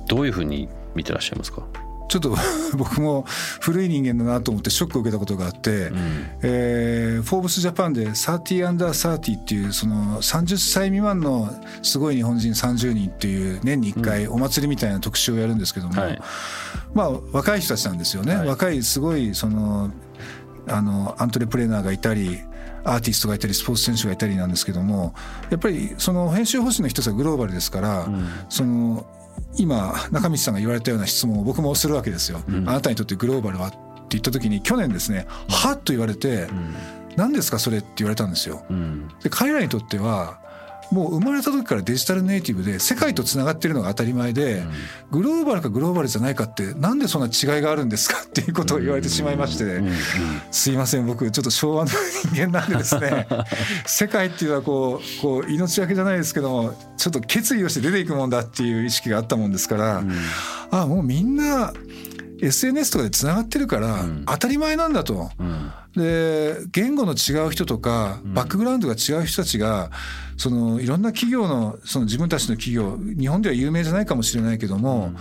[0.08, 1.64] どういうふうに見てらっしゃいますか？
[2.12, 2.36] ちょっと
[2.76, 3.24] 僕も
[3.62, 5.98] 古い人間だなと思ってショックを受けたことがあって、うん、
[6.42, 16.22] えー、フォーブスジャパンで30アンダー30っていうその30歳未満のすごい日本人30人っていう年に1回お祭りみたいな特集をやるんですけども、うんはい、
[16.94, 19.90] まあ若い人たちなんですよね、はい、若いすごいその
[20.68, 22.42] あのアントレプレーナーがいたり
[22.84, 25.14] アーティストがいたりスポーツ選手がいたりなんですけども
[25.50, 29.06] やっぱりその編集方針の一つはグローバルですから、うん、その
[29.58, 32.42] 今中道さんが言われたような質問を僕もするわけですよ。
[32.48, 33.78] うん、あなたにとってグローバルはって
[34.12, 36.48] 言った時に去年ですね「はっ」と言われて
[37.16, 38.64] 「何ですかそれ」って言われたんですよ。
[39.24, 40.41] で彼らにとっては
[40.92, 44.64] もう生まれた時からデジタルネイティブで世界とつながってるのが当たり前で、
[45.10, 48.18] グローバルかグローバルじゃないかってなんでそんな違いがあるんですか？
[48.24, 49.82] っていうことを言われてしまいまして、
[50.52, 51.92] すいません僕ちょっと昭和の
[52.24, 53.28] 人間なんでですね。
[53.88, 60.04] 世界っていうのはこうこう命がけじゃないですけどもちょっと決意をして出ていくもんだっていう意識があったもんですから、
[60.72, 61.74] あもうみんな
[62.42, 65.30] SNS とかでつながってるから当たり前なんだと。
[65.96, 69.92] で言語の違う人とかバックグラウンドが違う人たちが
[70.38, 75.14] そのいろんな企業のその自分たちの企業日本では有名じゃないかもしれないけども、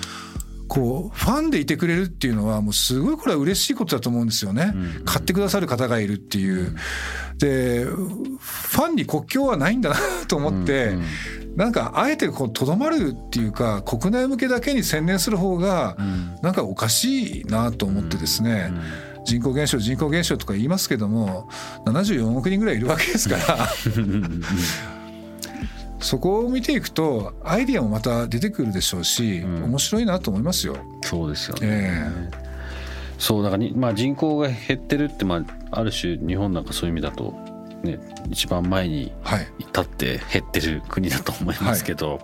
[0.69, 4.73] こうファンでいてくれるっていうのはもうすごいこれは嬉しいことだと思うんですよね、
[5.05, 6.77] 買ってくださる方がいるっていう。
[7.39, 9.97] でファンに国境はないんだな
[10.29, 10.97] と思って、
[11.57, 15.97] なんかあえてこうとどまるっていうか国内向けだけに専念する方が
[16.43, 18.71] なんかおかしいなと思ってですね、
[19.25, 21.49] 人口減少人口減少とか言いますけども
[21.87, 23.69] 74億人ぐらいいるわけですから。
[26.01, 30.77] そこを見ていくとアイディアもまた出てくるでしょうし、うん、面白いなと思いますよ。
[31.03, 32.41] そうですよね、えー、
[33.19, 37.35] そうだからに、まあ、人口が減ってるって、まあ、ある種日本なんかそういう意味だと、
[37.83, 37.99] ね、
[38.31, 39.13] 一番前に
[39.59, 42.21] 立って減ってる国だと思いますけど、はい、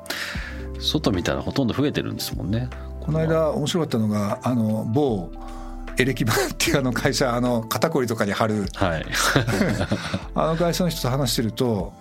[0.80, 2.68] 外見たらほとんど増えてるんですもんね。
[3.00, 5.30] この間面白かったのがあの某
[5.98, 9.06] エレキバっていうあの会社あの肩こりとかに貼る、はい、
[10.34, 11.92] あの会社の人と話してると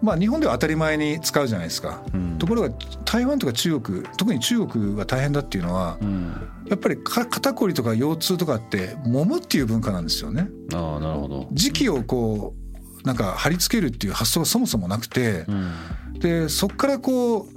[0.00, 2.70] まあ、日本では当たり前に使うじゃないですか、うん、ところが
[3.04, 10.48] 台湾とか中国特に中国が大変だっていうのは、うん、やっぱり肩こりとか腰痛とかって揉むっていう文化なんですよね。
[10.72, 11.48] あなるほど。
[11.52, 12.54] 時期をこ
[13.02, 17.48] うなんか貼り付けるっていう発想がそもそもなくて、うん、でそこからこう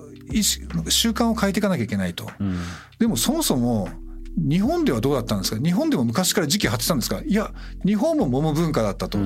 [0.44, 0.62] 習
[1.12, 2.28] 慣を変えていかなきゃいけないと。
[3.00, 3.90] でもそもそも
[4.38, 5.62] 日本ではどうだったんですか？
[5.62, 7.22] 日本でも昔から時期張ってたんですか？
[7.26, 7.52] いや
[7.86, 9.20] 日本も桃文化だったと、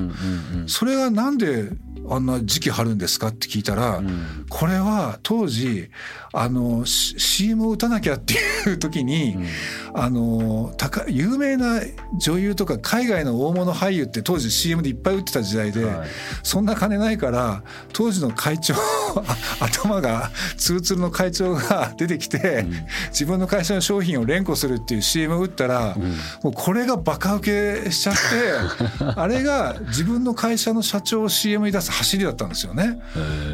[0.66, 1.70] それがなんで
[2.08, 3.28] あんな時期張るんですか？
[3.28, 5.90] って聞いたら、うん、これは当時
[6.32, 8.34] あの CM を打たなきゃって
[8.68, 9.46] いう時に、うん、
[9.94, 11.80] あの高有名な
[12.20, 16.08] 女優とか海外の大物俳優って当時 CM でいっぱい打ってた時代で、はい、
[16.42, 18.74] そんな金ないから当時の会長
[19.60, 22.74] 頭がツルツルの会長が出てきて、うん、
[23.08, 25.96] 自分の会社の商品を連呼するっていう CM を打ったら、
[26.42, 33.00] もうこれがバカ受けしちゃって あれが自分の会社の社長を CM に出す走りだったんですよね。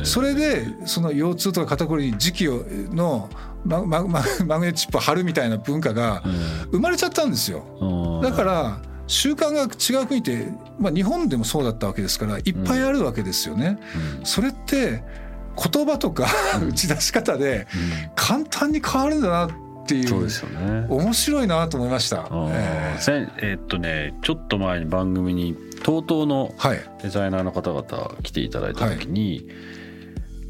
[0.04, 3.28] それでその腰痛とか肩こりに時期をの
[3.64, 6.22] ママママグネチップを貼るみたいな文化が
[6.70, 8.20] 生まれちゃったんですよ。
[8.22, 13.78] だから習慣が違う国って、まあ、日本でもそうだったわけですからいっぱいあるわけですよね。
[14.24, 15.02] それって
[15.54, 16.26] 言葉とか
[16.66, 17.66] 打ち出し方で
[18.16, 19.50] 簡単に変わるんだなっ
[19.86, 20.08] ていう。
[20.08, 20.86] そうですよね。
[20.88, 22.28] 面白いなと思いました。
[22.50, 26.54] えー、えー、っとねちょっと前に番組に TOTO の
[27.02, 29.82] デザイナーの方々来ていただいた時に、はい。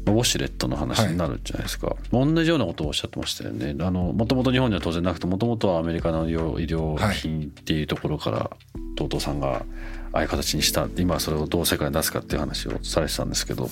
[0.05, 3.73] ウォシュレットの話になるじゃないですか、はい、同じようなことをおっしゃってましたよね。
[3.73, 8.51] もともと日本には当然なくてもともとはアメリカの医療品っていうところから
[8.97, 9.65] TOTO さんが
[10.11, 13.63] ああいう形にした今それをどう世界に出すかっていう話をされてたんですけど、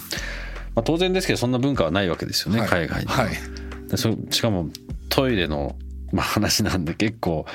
[0.73, 3.29] まあ、当然ですけどそんな文化はないわけですよね、はい、海外に、は。
[3.29, 3.35] い、
[4.33, 4.69] しかも
[5.11, 5.75] トイレの、
[6.11, 7.45] まあ、話なんで結構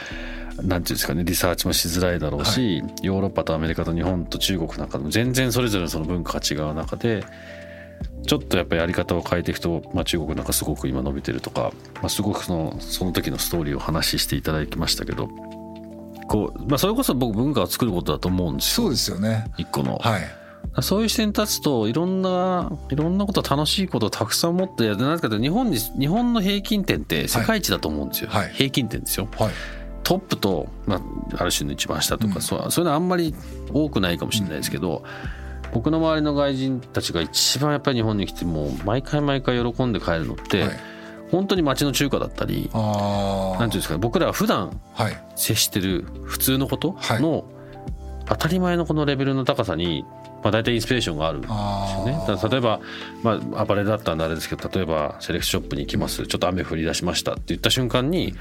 [0.63, 7.25] なんていうんですかねリサーチもしづらいだろうし、はい、ヨーロッパとアメリカと日本と中国なんかでも全然それぞれその文化が違う中で
[8.27, 15.29] ちょっとやっぱりやり方を変えていくと、まあ、中国なんかすごく今伸びてるとか、まあ、すごくそのその時のストーリーを話していただきましたけど
[16.29, 18.87] こう、まあ、それこそ僕文化を作ることだと思うんですよ。
[18.87, 19.47] そうですよね。
[19.57, 19.99] 一個の。
[19.99, 20.46] はい
[20.83, 29.53] そういう視点に立つといろんないろんなこと楽しいことをたくさん持ってなぜかというと日本に日本の平均点って世界一だと思うんですよ、はい、平均点ですよ、はい、
[30.03, 31.01] トップと、まあ、
[31.39, 33.35] ある種の一番下とか、うん、そうそういうのはあんまり
[33.73, 35.03] 多くないかもしれないですけど、
[35.65, 40.71] うん、僕の周りの外人たちが一番やっぱり日本に来てもう毎回毎回喜んで帰るのって、はい、
[41.31, 44.79] 本当に町の中華だったりなんていうんですか僕らは普段
[45.37, 47.45] 接してる普通のことの
[48.27, 50.05] 当たり前のこのレベルの高さに
[50.43, 52.25] まあ、大体インスピレーションがあるんですよね。
[52.27, 52.81] だ例えば、
[53.23, 56.27] まあ、アパレルだったんであれですけど例えばセレクトショップに行きます。
[56.27, 58.35] ちょっと雨降り出しましたって言った瞬間に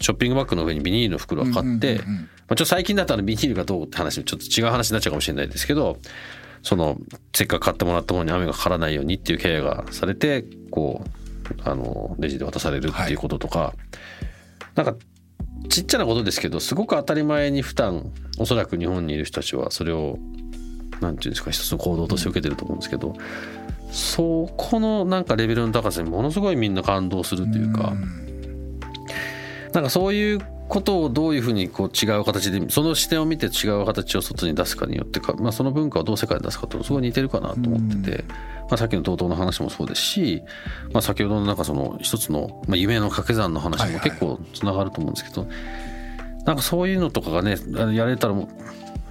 [0.00, 5.98] ショッピングバッグの上にビニールの袋が買って、まあ、ちょっと最近だったらビニールがどうって話ちょっと違う話になっちゃうかもしれないですけど
[6.62, 6.98] その
[7.34, 11.12] せっかく買ってもらったものに雨がかからないようにっていうケアがされてこう
[11.64, 14.96] あのレジで渡されるっていうこととか、はい、なんか
[15.68, 20.18] ちっちゃなことですけどすごく当たり前に負担おそらく日本にいる人たちはそれを
[21.02, 23.14] なんていうんですか一つの行動として受けてると思うんですけど、
[23.90, 27.92] そこのなんかレベルの高さにものすごいみんな感動するというか、
[29.72, 38.24] なんかそういうことをどういうふうにこう違う形でその視点を見て違う形を外に出すかによってか、まあ、その文化をどう世界に出すかとすごい似てるかなと思ってて、
[38.70, 40.42] まあ、さっきの TOTO の話もそうですし、
[40.92, 45.46] まあ、先ほどのなんかその一つの、まあ、夢の掛け算の話も結構つながると思うんですけど、
[46.46, 47.56] なんかそういうのとかがね
[47.94, 48.48] やれたらもう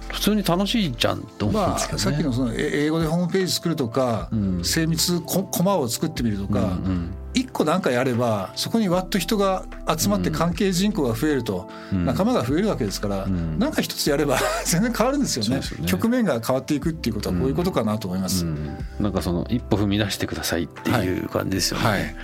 [0.08, 9.64] 普通に楽しいじゃんと思うんですけど、ね、まあ、さっきのその英語でホームページ作るとか、うん、精密コマを作ってみるとか、うんうん1個何かやればそこにわっと人が
[9.96, 22.14] 集まって関係人口が増えると、仲間が増えるわけですから、うん、何か一つやれば 全然変わるんですよね、ね、局面が変わっていくっていうことはこういうことかなと思います、うん、なんかその一歩踏み出してくださいっていう感じですよね、はいはい、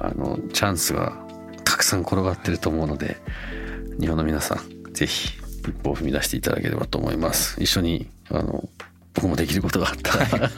[0.00, 1.14] あのチャンスが
[1.64, 3.16] たくさん転がってると思うので
[3.98, 7.62] 日本の皆さんぜひ一歩を踏み出していただければと思います。
[7.62, 8.68] 一緒にあの
[9.14, 10.48] 僕もできることがあったら、はい、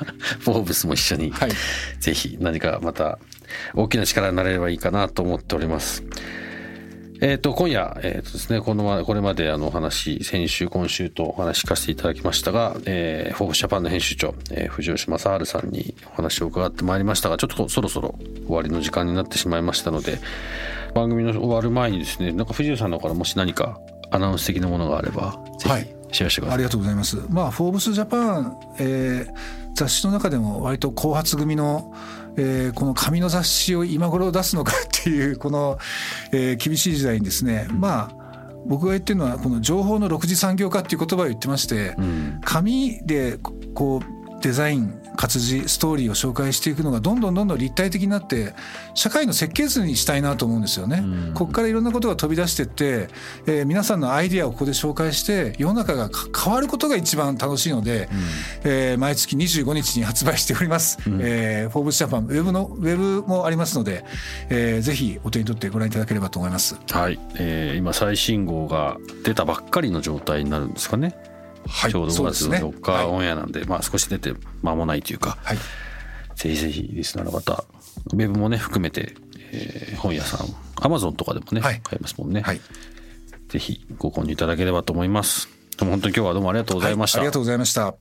[0.40, 1.50] フォーブスも一緒に、はい、
[1.98, 3.18] ぜひ何かまた
[3.74, 6.04] 大きな力になれればいいかなと思っております。
[7.22, 18.14] えっ、ー、と、今夜、えっ、ー、とですね、この、これまであのお話、先週、今週とお話聞かせていただきましたが、えー、フォーブスジャパンの編集長、えー、藤吉正治さんにお話を伺ってまいりましたが、ちょっとそろそろ
[18.46, 20.18] 終わりの時間になってしまいましたので、
[20.94, 23.78] 番組の終わる前にですね、なんか藤吉さんの方からもし何か
[24.10, 25.68] アナウンス的なものがあれば、ぜ
[26.10, 26.54] ひシェアしてください。
[26.54, 27.18] ありがとうございます。
[27.28, 29.32] まあ、フォーブスジャパン、えー、
[29.74, 31.94] 雑誌の中でも割と後発組の、
[32.36, 35.78] えー、この紙の雑誌を今頃出すのかっていう この、
[36.32, 38.20] えー、厳しい時代にですね、まあ
[38.66, 43.38] 僕が言ってるのはこの情報の6次産業化っていう言葉を言ってまして、うん紙で
[43.74, 48.54] こうデザイン活字ストーリーを紹介していくのがどんどんどんどん立体的になって
[48.94, 51.02] 社会の設計図にしたいなと思うんですよね。
[51.04, 53.08] うんここからいろんなことが飛び出してって、
[53.46, 58.08] えー皆さんのアイディアをここで紹介して世の中がか変わることが一番楽しいので、
[58.64, 60.98] えー毎月25日に発売しております。
[61.20, 64.04] えーフォーブスジャパンウェブのウェブもありますので、
[64.48, 66.76] えーぜひお手に取ってご覧いただければと思います。
[66.90, 71.14] はい、えー今最新号が出たばっかりの状態になるんですかね、
[71.70, 72.68] はいちょうど5月のそうですね。
[72.68, 75.58] 4日オンエアなんで、まあ少し出て間もないというか、はい。
[76.34, 77.64] ぜひぜひリスナーの方
[78.12, 79.14] ウェブもね含めて、
[79.52, 80.46] えー本屋さん
[80.82, 81.80] アマゾンとかでもね、はい。
[81.82, 82.60] 買えますもんね、はい。
[83.48, 85.48] ぜひご購入いただければと思います。
[85.78, 87.94] でも本当に今日はどうもありがとうございました、はいありがとうございました。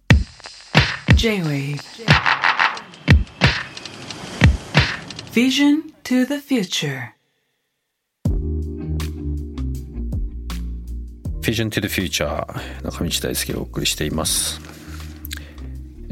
[1.16, 1.80] J-Wave.
[5.34, 7.19] Vision to the future
[11.50, 12.46] Vision to the Future
[12.84, 14.62] 中道大輔がお送りしています、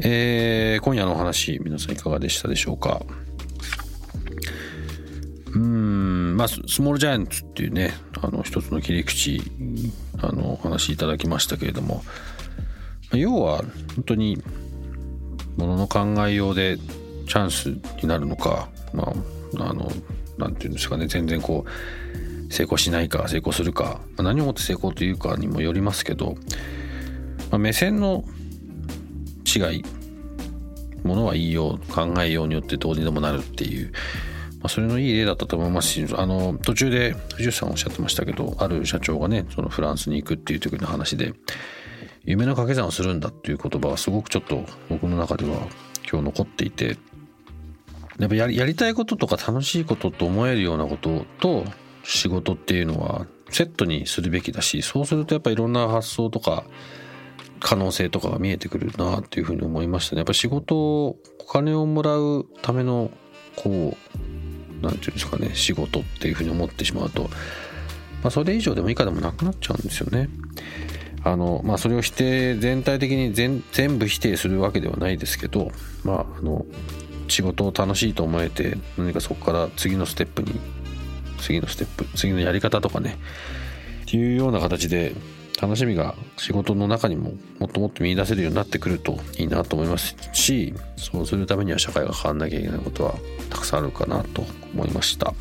[0.00, 3.00] えー今夜のお話皆さんいかがでしたでしょうか？
[5.54, 9.40] うんまあスモールジャイアンツっていうねあの一つの切り口
[10.20, 12.02] あのお話いただきましたけれども。
[13.12, 13.58] 要は
[13.94, 14.42] 本当に
[15.56, 16.78] ものの考えようで
[17.28, 17.68] チャンス
[18.02, 19.04] になるのかま
[19.60, 19.88] ああの
[20.36, 21.70] なんていうんですかね全然こう
[22.50, 26.36] 成功しないか成功するか何をもって成功というかにもよりますけど、
[27.50, 28.24] まあ、目線の
[29.44, 29.84] 違い
[31.04, 33.92] ものは言いよう考えようによってどうにでもなるっていう、
[34.60, 41.34] まあ、それのいい例だったと思いますしあの途中で藤吉さんおっしゃってましたけどある社長がねそのフランスに行くっていう時の話で
[42.24, 45.66] 夢の掛け算をするんだっていう言葉がすごくちょっと僕の中では
[46.10, 46.96] 今日残っていて
[48.18, 51.64] やっぱやりやりたいこととか楽しいことと思えるようなことと
[52.08, 56.64] 仕事っていうのはセットにするべきだしそうするとやっぱいろんな発想とか
[57.60, 60.20] 可能性とかが見えてくるなっていうふうに思いましたね。
[60.20, 63.10] やっぱ仕事をお金をもらうための
[63.56, 63.96] こ
[64.80, 67.24] うなんていうんですかね仕事っていうふうに思ってしまうと、
[68.22, 70.30] まあ、それ以上でも以下でもなくなっちゃうんですよね。
[71.24, 75.72] あのまあそれを否定全体的に全全部否定するわけではないですけど
[76.04, 76.64] まああの
[77.26, 80.58] 仕事を楽しいと思えて何かそこから次のステップに
[81.38, 83.16] 次のステップ次のやり方とかね。
[84.02, 85.14] っていうような形で
[85.60, 93.14] 楽しみが仕事の中にももっともっと見出せるようになってくるといいなと思いますしそうするためには社会が変わんなきゃいけないことは
[93.50, 95.34] たくさんあるかなと思いました。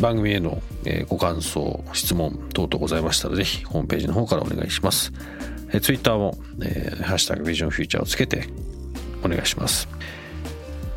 [0.00, 0.60] 番組への
[1.08, 5.12] ご感想質問等々ございましたらぜひホームページの方からお願いします。
[5.70, 6.36] えーツイッターも、
[7.02, 8.48] ハッシュタグビジョンフューチャーをつけて
[9.24, 9.88] お願いします。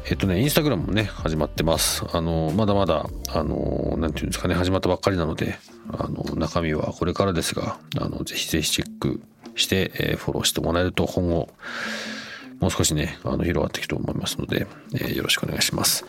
[0.10, 2.06] えっとね、インスタグラムもね、始まってます。
[2.14, 5.58] あの、まだまだ、あの、なんていうんですかね、始まったばっかりなので、
[5.92, 9.22] あの、中身はこれからですが、あの、ぜひぜひチェック
[9.56, 11.50] して、えーフォローしてもらえると、今後、
[12.60, 16.06] もう少しね、あの、広がっていくと思いますので、えーよろしくお願いします。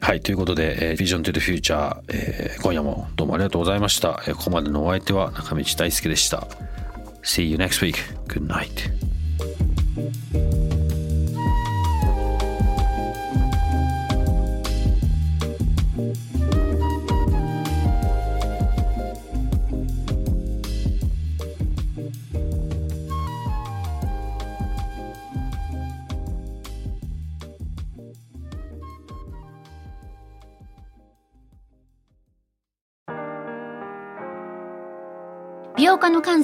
[0.00, 4.22] はい、ということで、えー、Vision to the Future、えー今夜もどうもありがとうございました。
[4.26, 6.46] えーここまでのお相手は中道大輔でした。
[7.22, 7.96] See you next week.
[8.28, 9.15] Good night.